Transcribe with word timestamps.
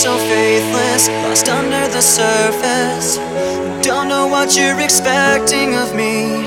so 0.00 0.16
faithless, 0.16 1.08
lost 1.28 1.46
under 1.50 1.86
the 1.88 2.00
surface. 2.00 3.18
Don't 3.84 4.08
know 4.08 4.26
what 4.26 4.56
you're 4.56 4.80
expecting 4.80 5.74
of 5.74 5.94
me, 5.94 6.46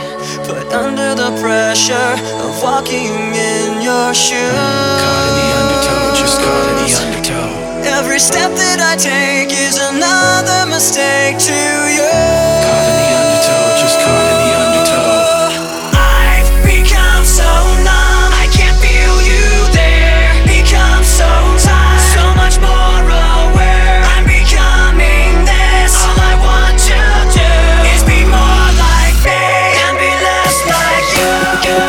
Put 0.50 0.74
under 0.74 1.14
the 1.14 1.30
pressure 1.40 2.14
of 2.42 2.64
walking 2.64 3.14
in 3.54 3.82
your 3.84 4.10
shoes. 4.12 4.58
Caught 5.04 5.28
in 5.30 5.36
the 5.38 5.50
undertow, 5.62 6.16
just 6.18 6.42
caught 6.42 6.68
in 6.72 6.78
the 6.82 6.94
undertow. 6.98 7.50
Every 7.86 8.18
step 8.18 8.50
that 8.58 8.80
I 8.82 8.98
take 8.98 9.54
is 9.54 9.78
another 9.78 10.66
mistake 10.74 11.38
to 11.38 11.83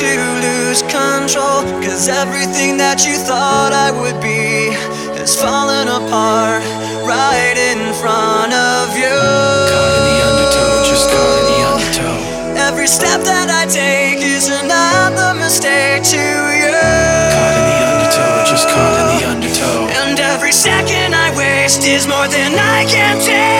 to 0.00 0.16
lose 0.40 0.80
control. 0.88 1.60
Cause 1.84 2.08
everything 2.08 2.80
that 2.80 3.04
you 3.04 3.20
thought 3.20 3.76
I 3.76 3.92
would 3.92 4.16
be 4.24 4.72
has 5.20 5.36
fallen 5.36 5.92
apart 5.92 6.64
right 7.04 7.52
in 7.52 7.92
front 8.00 8.56
of 8.56 8.96
you. 8.96 9.12
Caught 9.12 9.92
in 10.00 10.04
the 10.08 10.18
undertow, 10.24 10.72
just 10.88 11.04
caught 11.12 11.36
in 11.36 11.46
the 11.52 11.60
undertow. 11.68 12.16
Every 12.56 12.88
step 12.88 13.20
that 13.28 13.52
I 13.52 13.68
take 13.68 14.24
is 14.24 14.48
another 14.48 15.36
mistake 15.36 16.00
to 16.16 16.24
you. 16.60 16.80
Caught 17.36 17.56
in 17.60 17.64
the 17.68 17.78
undertow, 17.92 18.32
just 18.48 18.66
caught 18.72 18.96
in 18.96 19.06
the 19.12 19.22
undertow. 19.36 19.76
And 20.00 20.16
every 20.16 20.52
second 20.56 21.12
I 21.12 21.28
waste 21.36 21.84
is 21.84 22.08
more 22.08 22.24
than 22.24 22.56
I 22.56 22.88
can 22.88 23.20
take. 23.20 23.59